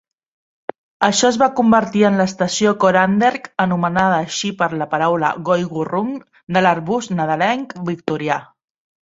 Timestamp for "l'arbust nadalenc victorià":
6.69-8.41